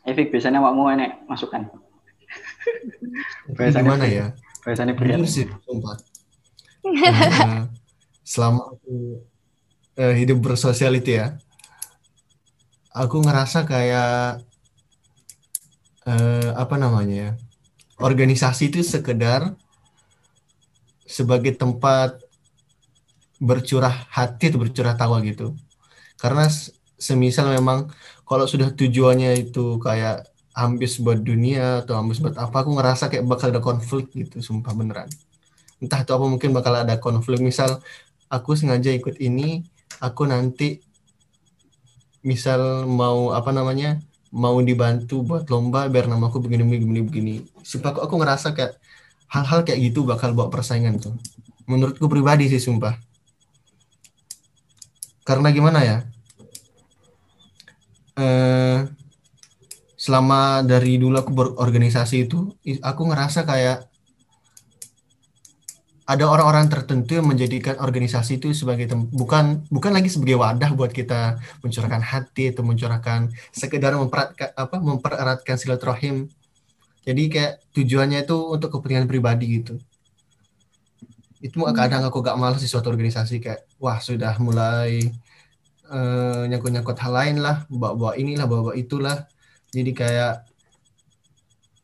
Efik 0.05 0.29
biasanya 0.29 0.61
wakmu 0.61 0.93
enek 0.93 1.25
masukan 1.25 1.67
biasanya 3.55 3.83
gimana 3.83 4.05
ya? 4.07 4.27
biasanya 4.63 4.93
berat 4.99 5.23
sih 5.31 5.47
sumpah. 5.63 5.95
Selama 8.27 8.75
aku 8.75 9.23
uh, 9.95 10.13
hidup 10.15 10.43
bersosial 10.43 10.91
itu 10.99 11.15
ya 11.15 11.39
aku 12.91 13.23
ngerasa 13.23 13.63
kayak 13.63 14.43
uh, 16.07 16.49
apa 16.55 16.75
namanya 16.79 17.15
ya? 17.15 17.31
Organisasi 17.99 18.71
itu 18.71 18.79
sekedar 18.81 19.53
sebagai 21.03 21.55
tempat 21.55 22.19
bercurah 23.37 24.07
hati 24.09 24.49
atau 24.49 24.59
bercurah 24.63 24.95
tawa 24.97 25.21
gitu. 25.21 25.53
Karena 26.17 26.49
semisal 26.97 27.53
memang 27.53 27.91
kalau 28.25 28.49
sudah 28.49 28.73
tujuannya 28.73 29.45
itu 29.45 29.77
kayak 29.77 30.25
ambis 30.57 30.97
buat 30.97 31.21
dunia 31.21 31.85
atau 31.85 32.01
ambis 32.01 32.17
buat 32.17 32.33
apa 32.33 32.65
aku 32.65 32.73
ngerasa 32.73 33.13
kayak 33.13 33.29
bakal 33.29 33.53
ada 33.53 33.61
konflik 33.61 34.09
gitu 34.09 34.41
sumpah 34.41 34.73
beneran. 34.73 35.09
Entah 35.77 36.01
itu 36.01 36.11
apa 36.17 36.25
mungkin 36.25 36.49
bakal 36.57 36.73
ada 36.73 36.97
konflik. 36.97 37.37
Misal 37.37 37.77
aku 38.27 38.57
sengaja 38.57 38.89
ikut 38.89 39.21
ini 39.21 39.61
aku 40.01 40.25
nanti 40.25 40.81
misal 42.25 42.89
mau 42.89 43.31
apa 43.31 43.53
namanya 43.53 44.01
mau 44.31 44.59
dibantu 44.59 45.23
buat 45.23 45.47
lomba 45.47 45.87
biar 45.87 46.11
namaku 46.11 46.43
begini 46.43 46.63
begini 46.67 47.01
begini 47.03 47.33
supaya 47.63 47.95
aku, 47.95 47.99
aku 48.07 48.15
ngerasa 48.19 48.47
kayak 48.51 48.73
hal-hal 49.31 49.63
kayak 49.63 49.79
gitu 49.91 50.03
bakal 50.07 50.31
bawa 50.35 50.51
persaingan 50.51 50.99
tuh 50.99 51.15
menurutku 51.67 52.07
pribadi 52.07 52.47
sih 52.47 52.63
sumpah. 52.63 52.95
Karena 55.27 55.51
gimana 55.51 55.83
ya? 55.83 55.97
Eh, 58.17 58.87
selama 59.99 60.63
dari 60.63 60.95
dulu 60.95 61.19
aku 61.19 61.31
berorganisasi 61.35 62.25
itu 62.25 62.55
aku 62.79 63.01
ngerasa 63.11 63.43
kayak 63.43 63.91
ada 66.07 66.23
orang-orang 66.23 66.71
tertentu 66.71 67.19
yang 67.19 67.27
menjadikan 67.27 67.75
organisasi 67.83 68.39
itu 68.39 68.55
sebagai 68.55 68.87
bukan 69.11 69.67
bukan 69.67 69.91
lagi 69.91 70.07
sebagai 70.07 70.39
wadah 70.39 70.71
buat 70.71 70.95
kita 70.95 71.35
mencurahkan 71.59 71.99
hati 71.99 72.55
atau 72.55 72.63
mencurahkan 72.63 73.27
sekedar 73.51 73.91
memperatkan 73.91 74.55
apa 74.55 74.79
mempereratkan 74.79 75.59
silaturahim. 75.59 76.31
Jadi 77.03 77.23
kayak 77.27 77.59
tujuannya 77.75 78.23
itu 78.23 78.37
untuk 78.39 78.71
kepentingan 78.79 79.07
pribadi 79.11 79.59
gitu. 79.59 79.75
Itu 81.43 81.67
hmm. 81.67 81.75
kadang 81.75 82.07
aku 82.07 82.23
gak 82.23 82.39
malas 82.39 82.63
di 82.63 82.71
suatu 82.71 82.87
organisasi 82.87 83.43
kayak 83.43 83.67
wah 83.75 83.99
sudah 83.99 84.39
mulai 84.39 85.11
uh, 85.91 86.47
nyangkut-nyangkut 86.47 86.97
hal 87.03 87.13
lain 87.15 87.43
lah, 87.43 87.67
bawa-bawa 87.67 88.15
inilah, 88.15 88.47
bawa-bawa 88.47 88.75
itulah. 88.79 89.27
Jadi 89.75 89.91
kayak 89.91 90.47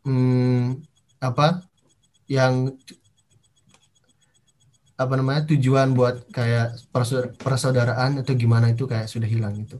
hmm, 0.07 0.79
apa 1.19 1.63
yang 2.31 2.71
apa 5.03 5.13
namanya 5.19 5.43
tujuan 5.51 5.91
buat 5.91 6.31
kayak 6.31 6.79
persaudaraan 7.39 8.23
atau 8.23 8.33
gimana 8.33 8.71
itu 8.71 8.87
kayak 8.87 9.11
sudah 9.11 9.27
hilang 9.27 9.53
itu 9.59 9.75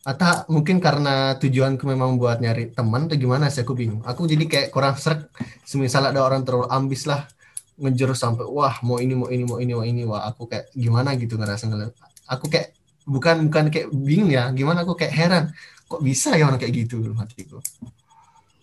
atau 0.00 0.48
mungkin 0.48 0.80
karena 0.80 1.36
tujuanku 1.36 1.84
memang 1.84 2.16
buat 2.16 2.40
nyari 2.40 2.72
teman 2.72 3.04
atau 3.04 3.20
gimana 3.20 3.52
sih 3.52 3.60
aku 3.60 3.76
bingung. 3.76 4.00
Aku 4.08 4.24
jadi 4.24 4.48
kayak 4.48 4.68
kurang 4.72 4.96
serak. 4.96 5.28
Semisal 5.60 6.08
ada 6.08 6.24
orang 6.24 6.40
terlalu 6.40 6.72
ambis 6.72 7.04
lah 7.04 7.28
ngejar 7.76 8.16
sampai 8.16 8.48
wah 8.48 8.80
mau 8.80 8.96
ini 8.96 9.12
mau 9.12 9.28
ini 9.28 9.44
mau 9.44 9.60
ini 9.60 9.72
mau 9.76 9.84
ini. 9.84 10.08
Wah 10.08 10.24
aku 10.24 10.48
kayak 10.48 10.72
gimana 10.72 11.12
gitu 11.20 11.36
ngerasa 11.36 11.68
ngeliat 11.68 11.92
aku 12.32 12.48
kayak 12.48 12.72
bukan 13.04 13.52
bukan 13.52 13.68
kayak 13.68 13.92
bingung 13.92 14.32
ya 14.32 14.48
gimana? 14.56 14.88
Aku 14.88 14.96
kayak 14.96 15.12
heran 15.12 15.44
kok 15.84 16.00
bisa 16.00 16.32
ya 16.32 16.48
orang 16.48 16.56
kayak 16.56 16.80
gitu? 16.80 17.04
Hatiku. 17.12 17.60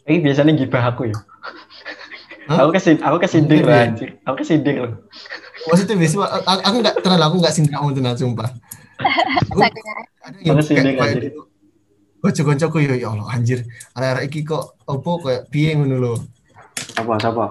Ini 0.10 0.26
biasanya 0.26 0.58
gibah 0.58 0.90
aku 0.90 1.14
ya. 1.14 1.18
Huh? 2.48 2.64
aku 2.64 2.80
kesin 2.80 3.04
aku 3.04 3.20
kesindir 3.20 3.68
lah 3.68 3.92
aku 4.24 4.36
kesindir 4.40 4.80
loh 4.80 4.96
maksudnya 5.68 5.96
biasa 6.00 6.16
aku 6.64 6.76
nggak 6.82 6.96
terlalu 7.04 7.24
aku 7.28 7.36
nggak 7.44 7.54
sindir 7.54 7.72
kamu 7.76 7.94
tuh 7.94 8.04
sumpah. 8.16 8.50
Aku, 9.54 9.60
ada 9.62 10.38
yang 10.42 10.58
kayak 10.64 10.96
kayak 10.98 11.16
gitu. 11.30 11.42
Kocok-kocok 12.18 12.82
yo 12.82 12.96
ya 12.98 13.08
Allah 13.14 13.28
anjir. 13.30 13.64
Arek-arek 13.94 14.24
iki 14.28 14.42
kok 14.42 14.76
opo 14.90 15.22
kayak 15.22 15.48
piye 15.54 15.78
ngono 15.78 15.96
lho? 16.02 16.14
Apa 16.98 17.22
siapa? 17.22 17.46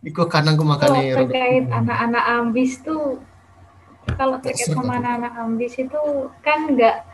Iku 0.00 0.24
kadang 0.32 0.56
aku 0.56 0.64
makan 0.64 0.88
Kalau 0.88 1.04
terkait 1.04 1.64
anak-anak 1.68 2.24
ambis 2.40 2.80
tuh 2.80 3.20
kalau 4.16 4.40
terkait 4.40 4.72
sama 4.72 4.96
anak-anak 4.96 5.32
ambis 5.36 5.76
itu 5.76 6.32
kan 6.40 6.72
nggak 6.72 7.04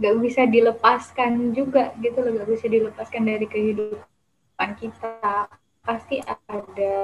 nggak 0.00 0.14
bisa 0.24 0.48
dilepaskan 0.48 1.52
juga 1.52 1.92
gitu 2.00 2.24
loh. 2.24 2.40
Nggak 2.40 2.48
bisa 2.56 2.66
dilepaskan 2.72 3.22
dari 3.28 3.44
kehidupan 3.44 4.70
kita. 4.80 5.52
Pasti 5.84 6.24
ada 6.24 6.96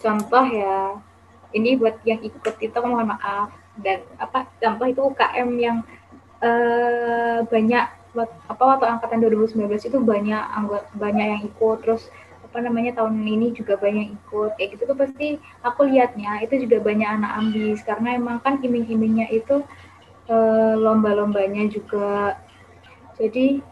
contoh 0.00 0.44
ya 0.48 0.96
ini 1.56 1.80
buat 1.80 2.00
yang 2.04 2.20
ikut 2.20 2.54
itu 2.60 2.78
mohon 2.84 3.08
maaf. 3.08 3.52
Dan 3.78 4.02
apa 4.18 4.50
contoh 4.58 4.86
itu 4.90 5.00
UKM 5.06 5.48
yang 5.56 5.78
uh, 6.42 7.46
banyak 7.46 7.84
apa 8.50 8.62
waktu 8.64 8.84
angkatan 8.88 9.22
2019 9.22 9.70
itu 9.70 9.98
banyak 10.02 10.42
anggota 10.54 10.88
banyak 10.98 11.26
yang 11.38 11.42
ikut. 11.46 11.78
Terus 11.86 12.10
apa 12.48 12.64
namanya 12.64 12.96
tahun 12.98 13.22
ini 13.22 13.54
juga 13.54 13.78
banyak 13.78 14.18
ikut. 14.18 14.58
Kayak 14.58 14.68
gitu 14.76 14.82
tuh 14.90 14.98
pasti 14.98 15.26
aku 15.62 15.86
lihatnya 15.86 16.42
itu 16.42 16.66
juga 16.66 16.82
banyak 16.82 17.08
anak 17.08 17.32
ambis. 17.38 17.78
Karena 17.86 18.18
emang 18.18 18.42
kan 18.42 18.58
iming-imingnya 18.60 19.30
itu 19.30 19.62
uh, 20.28 20.74
lomba-lombanya 20.74 21.70
juga. 21.70 22.36
Jadi 23.16 23.62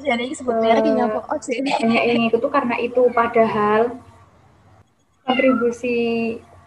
jadi 0.00 0.32
sebetulnya 0.32 0.80
uh, 0.80 1.28
banyak 1.28 2.04
yang 2.08 2.24
ikut 2.28 2.40
tuh 2.40 2.52
karena 2.52 2.76
itu. 2.80 3.08
Padahal 3.12 4.00
kontribusi 5.30 5.98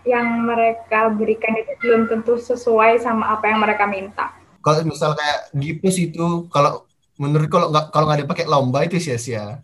yang 0.03 0.43
mereka 0.43 1.11
berikan 1.11 1.55
itu 1.55 1.71
belum 1.79 2.11
tentu 2.11 2.35
sesuai 2.39 2.99
sama 2.99 3.35
apa 3.35 3.51
yang 3.51 3.59
mereka 3.63 3.87
minta. 3.87 4.35
Kalau 4.63 4.83
misal 4.87 5.15
kayak 5.15 5.51
Gipus 5.55 5.99
itu, 5.99 6.47
kalau 6.51 6.87
menurut 7.19 7.47
kalau 7.51 7.67
nggak 7.71 7.91
kalau 7.91 8.05
nggak 8.07 8.21
dipakai 8.27 8.45
lomba 8.47 8.83
itu 8.87 8.99
sia-sia. 8.99 9.59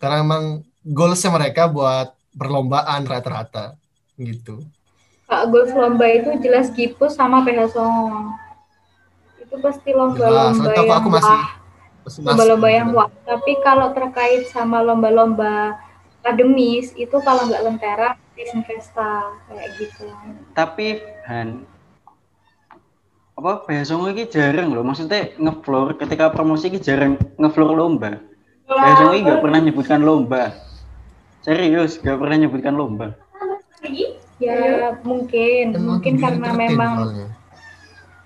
Karena 0.00 0.24
emang 0.24 0.64
goalsnya 0.84 1.32
mereka 1.32 1.68
buat 1.68 2.16
perlombaan 2.36 3.04
rata-rata 3.04 3.76
gitu. 4.16 4.64
Kak, 5.28 5.52
goals 5.52 5.72
lomba 5.76 6.08
itu 6.08 6.36
jelas 6.40 6.72
Gipus 6.72 7.16
sama 7.16 7.44
PH 7.44 7.76
Song. 7.76 8.32
Itu 9.40 9.56
pasti 9.60 9.92
lomba-lomba 9.92 10.72
yang 10.72 10.96
aku 10.96 11.08
masih, 11.12 11.38
lomba-lomba 12.24 12.68
yang 12.68 12.88
wah. 12.96 13.08
Tapi 13.24 13.52
kalau 13.60 13.92
terkait 13.92 14.48
sama 14.52 14.80
lomba-lomba 14.80 15.76
akademis 16.20 16.92
itu 16.96 17.16
kalau 17.24 17.48
nggak 17.48 17.64
lentera 17.64 18.20
Investa 18.38 19.34
kayak 19.50 19.68
gitu. 19.82 20.06
Tapi 20.54 21.02
Han 21.26 21.66
apa 23.38 23.62
Bayasongo 23.70 24.10
ini 24.10 24.26
jarang 24.26 24.74
loh 24.74 24.82
maksudnya 24.82 25.30
ngefloor 25.38 25.94
ketika 25.94 26.26
promosi 26.34 26.74
ini 26.74 26.82
jarang 26.82 27.14
ngefloor 27.38 27.74
lomba. 27.74 28.18
Bayasongo 28.66 29.14
ini 29.14 29.26
gak 29.30 29.42
pernah 29.42 29.60
nyebutkan 29.62 30.00
lomba. 30.02 30.54
Serius 31.46 32.02
gak 32.02 32.18
pernah 32.18 32.36
nyebutkan 32.46 32.74
lomba. 32.74 33.14
Ya 34.42 34.94
mungkin. 35.06 35.74
Mungkin 35.78 36.14
karena 36.18 36.50
memang 36.54 36.94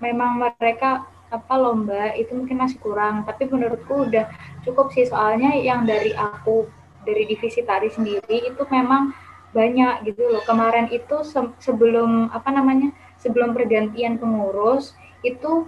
memang 0.01 0.31
mereka 0.41 1.05
apa 1.33 1.55
lomba 1.57 2.13
itu 2.17 2.33
mungkin 2.33 2.61
masih 2.61 2.81
kurang. 2.81 3.21
Tapi 3.25 3.45
menurutku 3.49 4.09
udah 4.09 4.25
cukup 4.65 4.89
sih. 4.97 5.05
Soalnya 5.05 5.53
yang 5.57 5.85
dari 5.85 6.13
aku 6.17 6.65
dari 7.05 7.29
divisi 7.29 7.61
tari 7.61 7.93
sendiri 7.93 8.49
itu 8.49 8.63
memang 8.69 9.13
banyak 9.53 10.09
gitu 10.09 10.27
loh. 10.33 10.43
Kemarin 10.43 10.89
itu 10.89 11.21
se 11.23 11.39
sebelum 11.61 12.33
apa 12.33 12.49
namanya? 12.51 12.91
sebelum 13.23 13.55
pergantian 13.55 14.19
pengurus 14.19 14.91
itu 15.23 15.63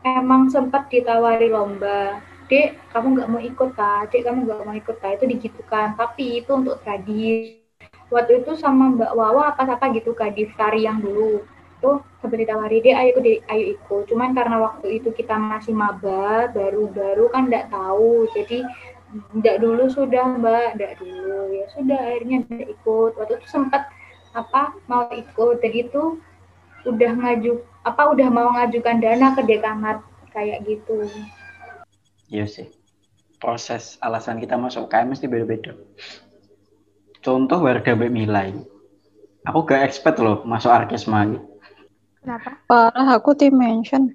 emang 0.00 0.48
sempat 0.48 0.88
ditawari 0.88 1.52
lomba 1.52 2.24
dek 2.50 2.74
kamu 2.90 3.06
nggak 3.14 3.30
mau 3.30 3.40
ikut 3.40 3.70
ta? 3.78 4.08
Dek 4.10 4.26
kamu 4.26 4.38
nggak 4.42 4.60
mau 4.66 4.74
ikut 4.74 4.96
ta? 4.98 5.08
Itu 5.14 5.24
digitukan. 5.30 5.94
Tapi 5.94 6.42
itu 6.42 6.50
untuk 6.50 6.82
tradis. 6.82 7.62
Waktu 8.10 8.42
itu 8.42 8.58
sama 8.58 8.90
Mbak 8.98 9.12
Wawa 9.14 9.54
apa 9.54 9.62
apa 9.70 9.86
gitu 9.94 10.10
Kadif 10.18 10.50
tari 10.58 10.82
yang 10.82 10.98
dulu. 10.98 11.46
Tuh 11.78 12.02
sempat 12.18 12.42
ditawari 12.42 12.82
deh 12.82 12.90
ayo 12.90 13.14
ikut 13.14 13.24
ayo 13.46 13.64
ikut. 13.78 14.02
Cuman 14.10 14.34
karena 14.34 14.58
waktu 14.58 14.98
itu 14.98 15.14
kita 15.14 15.38
masih 15.38 15.72
maba 15.78 16.50
baru-baru 16.50 17.30
kan 17.30 17.46
nggak 17.46 17.70
tahu. 17.70 18.26
Jadi 18.34 18.66
nggak 19.10 19.56
dulu 19.62 19.84
sudah 19.90 20.24
mbak 20.38 20.78
nggak 20.78 20.92
dulu 21.02 21.50
ya 21.50 21.64
sudah 21.74 21.98
akhirnya 21.98 22.36
nggak 22.46 22.66
ikut 22.78 23.12
waktu 23.18 23.32
itu 23.38 23.46
sempat 23.50 23.82
apa 24.34 24.62
mau 24.86 25.10
ikut 25.10 25.56
dan 25.62 25.72
itu 25.74 26.02
udah 26.86 27.12
ngaju 27.18 27.52
apa 27.82 28.02
udah 28.14 28.28
mau 28.30 28.48
ngajukan 28.54 28.96
dana 29.02 29.34
ke 29.36 29.42
dekanat 29.50 29.98
kayak 30.30 30.62
gitu 30.68 31.04
Iya 32.30 32.46
sih. 32.54 32.66
Proses 33.42 33.98
alasan 34.06 34.38
kita 34.42 34.54
masuk 34.64 34.86
UKM 34.86 35.08
mesti 35.12 35.26
beda-beda. 35.32 35.72
Contoh 37.24 37.58
warga 37.66 37.90
Mbak 37.98 38.12
Milai. 38.12 38.48
Aku 39.48 39.58
gak 39.68 39.82
expect 39.88 40.18
loh 40.24 40.44
masuk 40.44 40.70
Arkesma. 40.72 41.20
gitu. 41.26 41.44
Kenapa? 42.20 42.50
Parah 42.68 43.08
aku 43.16 43.30
tim 43.34 43.52
mention. 43.56 44.14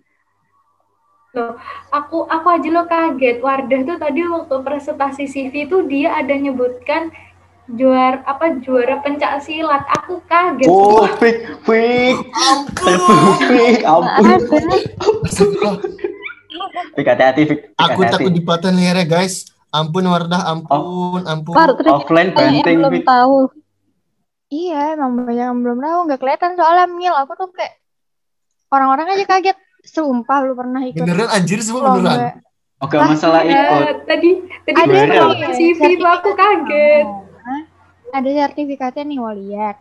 Aku 1.92 2.26
aku 2.26 2.48
aja 2.50 2.70
lo 2.72 2.84
kaget 2.86 3.38
Wardah 3.40 3.82
tuh 3.84 3.98
tadi 4.00 4.20
waktu 4.26 4.56
presentasi 4.64 5.24
CV 5.28 5.68
tuh 5.68 5.84
dia 5.86 6.16
ada 6.16 6.32
nyebutkan 6.34 7.12
juara 7.66 8.22
apa 8.24 8.62
juara 8.62 9.02
pencak 9.02 9.42
silat 9.42 9.84
aku 9.90 10.22
kaget 10.30 10.70
Oh, 10.70 11.06
fake, 11.18 11.66
fake. 11.66 12.20
Fake, 13.50 13.84
ampun. 13.84 14.38
Astagfirullah. 15.26 15.76
Fake 16.94 17.10
hati-hati. 17.10 17.42
Fake, 17.50 17.64
Aku 17.76 18.06
takut 18.06 18.32
dipatahin 18.32 18.78
lehernya 18.78 19.06
guys. 19.06 19.50
Ampun 19.74 20.08
Wardah, 20.08 20.46
ampun, 20.48 21.26
ampun. 21.28 21.52
Par, 21.52 21.76
ternyata 21.76 22.00
Offline 22.00 22.32
banting, 22.32 22.80
belum 22.80 22.94
Fik. 22.96 23.04
tahu. 23.04 23.38
Iya, 24.48 24.96
emang 24.96 25.20
banyak 25.20 25.46
yang 25.52 25.60
belum 25.60 25.80
tahu, 25.84 26.00
nggak 26.08 26.20
kelihatan 26.22 26.52
soalnya 26.56 26.86
mil. 26.88 27.12
Aku 27.12 27.36
tuh 27.36 27.52
kayak 27.52 27.76
orang-orang 28.72 29.20
aja 29.20 29.26
kaget. 29.28 29.58
Sumpah 29.86 30.38
lu 30.42 30.54
pernah 30.54 30.82
ikut 30.82 31.00
Beneran 31.00 31.30
anjir 31.30 31.60
semua 31.62 31.82
beneran. 31.88 32.04
lomba. 32.04 32.30
Oh, 32.76 32.88
gak 32.88 33.02
masalah 33.08 33.42
ikut. 33.42 33.96
tadi 34.04 34.30
tadi 34.62 34.76
Ada 34.76 34.92
pas 34.92 35.08
ngomong 35.08 35.54
CV 35.54 35.80
tuh 35.96 36.10
aku 36.12 36.30
kaget 36.34 37.06
Hah? 37.40 37.62
Ada 38.14 38.30
sertifikatnya 38.44 39.04
nih, 39.06 39.18
mau 39.18 39.32
lihat. 39.32 39.76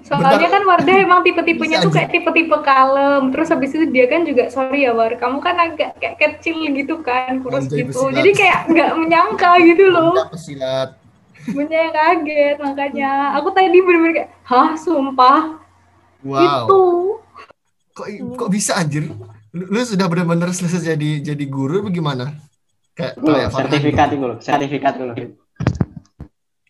soalnya 0.00 0.38
Bentar. 0.38 0.50
kan 0.54 0.62
Wardah 0.64 0.96
emang 0.96 1.20
tipe-tipenya 1.20 1.76
tuh 1.80 1.90
kayak 1.90 2.08
tipe-tipe 2.10 2.56
kalem 2.62 3.28
terus 3.28 3.50
habis 3.50 3.74
itu 3.74 3.84
dia 3.86 4.06
kan 4.06 4.22
juga 4.22 4.46
sorry 4.48 4.86
ya 4.86 4.94
War 4.94 5.12
kamu 5.12 5.38
kan 5.38 5.58
agak 5.58 5.98
kayak 5.98 6.16
kecil 6.16 6.64
gitu 6.70 7.02
kan 7.02 7.42
kurus 7.42 7.66
Anjay, 7.66 7.82
gitu 7.82 7.92
pesilat. 7.98 8.14
jadi 8.14 8.30
kayak 8.32 8.58
nggak 8.68 8.90
menyangka 8.94 9.50
gitu 9.60 9.84
loh 9.90 10.14
pesilat. 10.30 10.96
punya 11.44 11.76
yang 11.82 11.92
kaget 11.92 12.56
makanya 12.58 13.10
aku 13.34 13.48
tadi 13.50 13.78
bener-bener 13.78 14.14
kayak 14.16 14.30
hah 14.44 14.70
sumpah 14.76 15.60
Wow. 16.18 16.40
itu 16.66 16.82
Kok 17.98 18.38
kok 18.38 18.50
bisa 18.54 18.78
anjir? 18.78 19.10
Lu, 19.50 19.64
lu 19.74 19.80
sudah 19.82 20.06
benar-benar 20.06 20.54
selesai 20.54 20.94
jadi 20.94 21.18
jadi 21.18 21.44
guru 21.50 21.90
bagaimana? 21.90 22.30
Kayak 22.94 23.18
loh, 23.18 23.34
kayak 23.34 23.50
sertifikat 23.50 24.06
gitu. 24.06 24.14
itu 24.14 24.26
loh, 24.30 24.38
sertifikat 24.38 24.94
loh. 25.02 25.16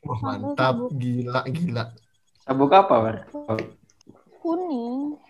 Wah, 0.09 0.21
mantap, 0.25 0.77
gila, 0.97 1.45
gila. 1.53 1.85
Sabuk 2.49 2.73
apa, 2.73 2.95
War? 2.97 3.17
Kuning. 4.41 5.21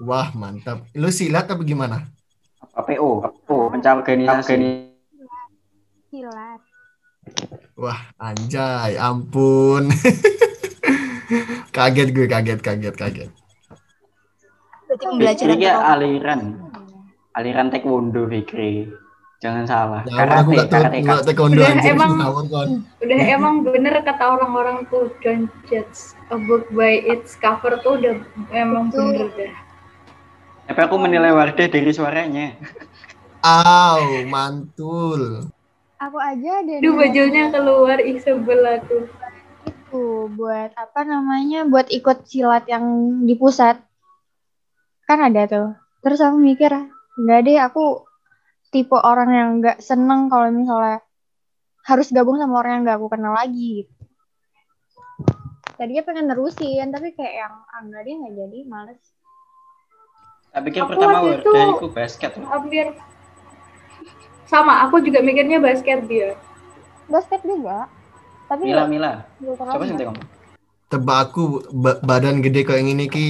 Wah, 0.00 0.32
mantap. 0.32 0.88
Lu 0.96 1.12
silat 1.12 1.44
apa 1.44 1.60
gimana? 1.60 2.08
Apa 2.72 2.88
PO? 2.88 3.10
Oh, 3.52 3.68
pencak 3.68 4.00
organisasi. 4.00 4.88
Silat. 6.08 6.60
Wah, 7.76 8.00
anjay, 8.16 8.96
ampun. 8.96 9.92
kaget 11.76 12.16
gue, 12.16 12.24
kaget, 12.24 12.60
kaget, 12.64 12.96
kaget. 12.96 13.43
Berarti 14.94 15.04
pembelajaran 15.04 15.50
Fikri 15.50 15.60
kayak 15.60 15.74
terlalu- 15.74 15.92
aliran. 15.92 16.40
Aliran 17.34 17.66
taekwondo, 17.68 18.22
Fikri. 18.24 18.72
Jangan 19.36 19.64
salah. 19.66 20.02
Ya, 20.06 20.24
aku 20.24 20.54
Karate, 20.54 20.70
karate. 20.70 20.96
nggak 21.02 21.20
taekwondo 21.22 21.58
Udah, 21.58 21.68
anjir. 21.68 21.92
emang- 21.92 22.16
kon. 22.46 22.68
udah 22.96 23.18
emang 23.28 23.54
bener 23.60 23.94
kata 24.00 24.24
orang-orang 24.30 24.76
tuh 24.88 25.12
don't 25.20 25.50
judge 25.64 25.98
a 26.30 26.38
book 26.40 26.64
by 26.70 26.94
its 26.96 27.36
cover 27.36 27.76
tuh 27.78 27.98
udah 27.98 28.16
emang 28.50 28.88
Betul. 28.88 29.12
bener 29.12 29.28
dah 29.36 29.54
Tapi 30.64 30.80
aku 30.80 30.96
menilai 30.96 31.28
Wardah 31.28 31.68
dari 31.68 31.92
suaranya. 31.92 32.56
Au, 33.42 34.00
mantul. 34.24 35.44
Aku 35.98 36.16
aja 36.16 36.50
ada 36.58 36.80
Duh 36.80 36.94
bajulnya 36.94 37.52
keluar 37.52 37.98
ih 37.98 38.16
sebel 38.16 38.60
aku 38.62 39.04
itu 39.62 40.02
buat 40.32 40.72
apa 40.72 41.00
namanya? 41.02 41.64
Buat 41.64 41.88
ikut 41.88 42.24
silat 42.24 42.64
yang 42.64 42.80
di 43.22 43.34
pusat. 43.34 43.76
Kan 45.04 45.18
ada 45.20 45.42
tuh. 45.44 45.68
Terus 46.00 46.20
aku 46.20 46.36
mikir, 46.36 46.72
enggak 47.16 47.40
deh 47.44 47.58
aku 47.58 48.04
tipe 48.68 48.96
orang 48.96 49.30
yang 49.30 49.48
nggak 49.60 49.78
seneng 49.80 50.26
kalau 50.26 50.50
misalnya 50.50 51.00
harus 51.84 52.08
gabung 52.10 52.36
sama 52.36 52.60
orang 52.60 52.80
yang 52.80 52.82
nggak 52.84 52.98
aku 52.98 53.08
kenal 53.08 53.32
lagi. 53.32 53.84
gitu. 53.84 53.92
Tadinya 55.74 56.02
pengen 56.02 56.26
nerusin, 56.30 56.88
tapi 56.88 57.12
kayak 57.12 57.34
yang 57.36 57.54
ah, 57.64 57.80
enggak 57.82 58.02
deh 58.02 58.14
nggak 58.14 58.34
jadi, 58.36 58.58
males. 58.64 59.02
Tak 60.50 60.60
pikir 60.62 60.80
Aku 60.80 60.90
pertama 60.94 61.18
waktu 61.18 61.42
itu- 61.42 61.50
itu 61.50 61.88
basket. 61.90 62.30
hampir 62.38 62.86
sama 64.46 64.86
aku 64.86 65.02
juga 65.02 65.18
mikirnya 65.18 65.58
basket 65.58 66.06
dia 66.06 66.38
Basket 67.04 67.42
juga. 67.42 67.90
Tapi 68.46 68.62
Mila, 68.64 68.86
nggak 68.86 68.88
Mila. 68.88 69.12
nggak. 69.40 69.56
Coba 69.58 69.84
sih 69.84 69.94
ngomong. 69.98 70.26
Tebak 70.86 71.18
aku 71.26 71.42
ba- 71.74 71.98
badan 72.00 72.38
gede 72.38 72.62
kayak 72.62 72.80
yang 72.80 72.90
ini 72.94 73.04
ki 73.08 73.26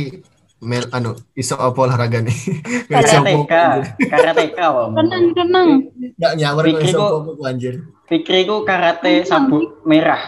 mel 0.64 0.88
anu 0.90 1.12
iso 1.36 1.54
apa 1.60 1.76
olahraga 1.76 2.24
nih. 2.24 2.38
Karateka. 2.90 3.64
Karateka, 4.08 4.64
Om. 4.72 4.92
Renang, 4.96 5.24
renang. 5.36 5.68
Gak 6.16 6.34
nyawar 6.40 6.64
kok 6.64 6.80
Pikir 6.80 6.88
iso 6.90 7.04
apa 7.04 7.30
anjir. 7.44 7.74
Fikri 8.08 8.48
ku 8.48 8.64
karate 8.64 9.28
sabuk 9.28 9.84
merah. 9.84 10.20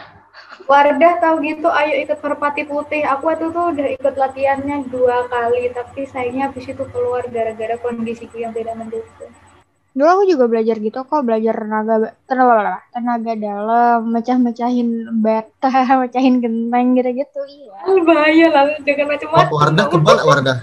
Wardah 0.66 1.22
tahu 1.22 1.46
gitu 1.46 1.70
ayo 1.70 1.94
ikut 2.02 2.18
merpati 2.18 2.66
putih 2.66 3.06
aku 3.06 3.30
waktu 3.30 3.54
tuh 3.54 3.70
udah 3.70 3.86
ikut 3.86 4.14
latihannya 4.18 4.90
dua 4.90 5.30
kali 5.30 5.70
tapi 5.70 6.10
sayangnya 6.10 6.50
habis 6.50 6.66
itu 6.66 6.82
keluar 6.90 7.22
gara-gara 7.30 7.78
kondisiku 7.78 8.42
yang 8.42 8.50
tidak 8.50 8.74
mendukung 8.74 9.30
Dulu 9.96 10.08
aku 10.12 10.24
juga 10.28 10.44
belajar 10.44 10.76
gitu 10.76 11.00
kok, 11.08 11.24
belajar 11.24 11.56
tenaga 11.56 12.12
tenaga, 12.28 12.84
tenaga 12.92 13.32
dalam, 13.32 14.12
mecah-mecahin 14.12 15.08
bata, 15.24 15.72
mecahin 16.04 16.44
genteng 16.44 17.00
gitu-gitu. 17.00 17.40
Iya. 17.48 17.80
Kan 17.80 18.04
bahaya 18.04 18.46
lah 18.52 18.64
dengan 18.84 19.08
Oh, 19.08 19.10
macam-macam 19.16 19.48
Wardah 19.56 19.86
kebal 19.88 20.14
nggak, 20.20 20.28
Wardah. 20.28 20.58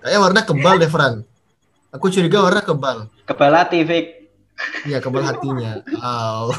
Kayaknya 0.00 0.18
Wardah 0.24 0.44
kebal 0.48 0.74
deh, 0.80 0.88
Fran. 0.88 1.14
Aku 1.92 2.08
curiga 2.08 2.40
Wardah 2.40 2.64
kebal. 2.64 2.96
Kebal 3.28 3.52
hati, 3.52 3.84
Fik. 3.84 4.06
Iya, 4.88 5.04
kebal 5.04 5.28
hatinya. 5.28 5.84
Au. 6.00 6.56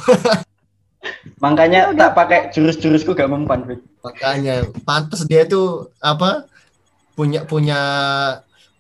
Makanya 1.44 1.90
tak 1.98 2.14
pakai 2.14 2.54
jurus-jurusku 2.54 3.18
gak 3.18 3.34
mempan, 3.34 3.66
Fik. 3.66 3.82
Makanya 4.06 4.70
pantas 4.86 5.26
dia 5.26 5.50
tuh 5.50 5.90
apa? 5.98 6.46
Punya 7.18 7.50
punya 7.50 7.82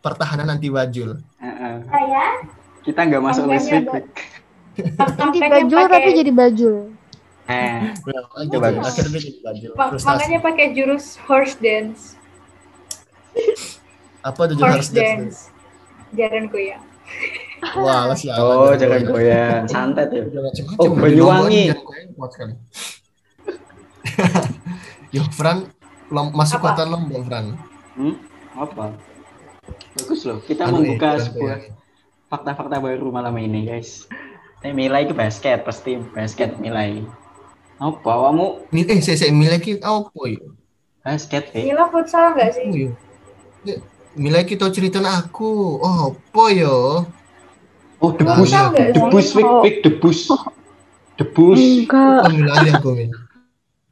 pertahanan 0.06 0.54
anti 0.54 0.70
wajul. 0.70 1.18
Heeh. 1.42 1.74
saya 1.90 2.61
Kita 2.82 3.00
nggak 3.06 3.22
masuk 3.22 3.46
list 3.50 3.70
makanya 4.98 5.62
baju 5.62 5.76
tapi 5.91 6.10
jadi 6.15 6.32
baju. 6.32 6.72
Eh. 7.52 7.91
Akhirnya 7.91 9.20
jadi 9.20 9.67
Frustasi. 9.76 10.08
makanya 10.08 10.39
pakai 10.39 10.65
jurus 10.72 11.20
horse 11.28 11.60
dance 11.60 12.15
Apa 14.24 14.48
tuh 14.48 14.56
harus 14.62 14.88
horse 14.88 14.91
dance 14.94 15.38
jaran 16.15 16.48
goyang 16.48 16.84
Wah, 17.78 18.10
sialan. 18.17 18.41
oh, 18.41 18.74
jangan 18.74 19.06
goyang. 19.06 19.70
Santet 19.70 20.10
ya. 20.10 20.26
Oh, 20.82 20.98
Banyuwangi. 20.98 21.70
Yo, 25.13 25.22
Fran, 25.30 25.70
masuk 26.10 26.58
kota 26.58 26.89
Lombok, 26.89 27.22
Fran. 27.30 27.54
Hmm? 27.94 28.17
Apa? 28.58 28.98
Bagus 29.94 30.26
loh. 30.26 30.41
Kita 30.41 30.74
Anu, 30.74 30.82
membuka 30.82 31.20
eh, 31.20 31.22
sebuah 31.22 31.58
goyang. 31.62 31.81
Fakta-fakta 32.32 32.80
baru 32.80 33.12
malam 33.12 33.36
ini, 33.36 33.67
guys. 33.67 34.08
Eh, 34.63 34.72
Milai 34.72 35.04
itu 35.04 35.12
basket, 35.12 35.67
pasti 35.67 36.00
basket 36.15 36.56
Milai. 36.63 37.04
Apa? 37.82 38.32
Kamu 38.32 38.72
eh 38.72 39.04
saya 39.04 39.17
saya 39.17 39.34
miliki 39.34 39.82
apa 39.82 40.22
yo? 40.30 40.54
basket, 41.02 41.50
Fik? 41.50 41.65
Mila 41.65 41.89
futsal 41.89 42.38
nggak 42.38 42.50
sih 42.54 42.63
Apa 42.70 42.78
yo? 42.78 42.89
Ya, 43.65 43.82
Miliki 44.13 44.54
tau 44.54 44.70
cerita 44.70 45.02
aku. 45.02 45.82
Oh, 45.82 46.13
apa 46.13 46.44
yo? 46.54 47.10
Oh, 47.98 48.13
debus. 48.13 48.54
Debus, 48.94 49.28
Fik. 49.34 49.50
Fik, 49.65 49.76
debus. 49.82 50.30
Debus. 51.17 51.58
Enggak. 51.58 52.22
Oh. 52.86 53.10